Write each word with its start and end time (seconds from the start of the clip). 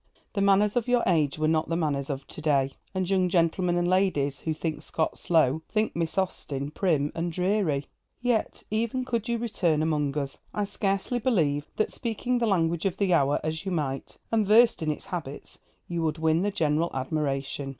The 0.33 0.41
manners 0.41 0.75
of 0.75 0.87
your 0.87 1.03
age 1.05 1.37
were 1.37 1.47
not 1.47 1.69
the 1.69 1.75
manners 1.75 2.09
of 2.09 2.25
to 2.25 2.41
day, 2.41 2.71
and 2.95 3.07
young 3.07 3.29
gentlemen 3.29 3.77
and 3.77 3.87
ladies 3.87 4.39
who 4.39 4.51
think 4.51 4.81
Scott 4.81 5.15
'slow,' 5.15 5.61
think 5.69 5.95
Miss 5.95 6.17
Austen 6.17 6.71
'prim' 6.71 7.11
and 7.13 7.31
'dreary.' 7.31 7.85
Yet, 8.19 8.63
even 8.71 9.05
could 9.05 9.29
you 9.29 9.37
return 9.37 9.83
among 9.83 10.17
us, 10.17 10.39
I 10.55 10.63
scarcely 10.63 11.19
believe 11.19 11.69
that, 11.75 11.91
speaking 11.91 12.39
the 12.39 12.47
language 12.47 12.87
of 12.87 12.97
the 12.97 13.13
hour, 13.13 13.39
as 13.43 13.63
you 13.63 13.71
might, 13.71 14.17
and 14.31 14.43
versed 14.43 14.81
in 14.81 14.89
its 14.89 15.05
habits, 15.05 15.59
you 15.87 16.01
would 16.01 16.17
win 16.17 16.41
the 16.41 16.49
general 16.49 16.89
admiration. 16.95 17.69